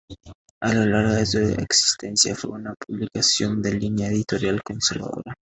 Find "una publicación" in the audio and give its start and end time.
2.49-3.61